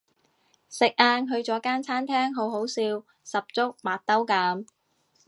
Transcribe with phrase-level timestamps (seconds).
[0.67, 4.65] 食晏去咗間餐廳好好笑十足麥兜噉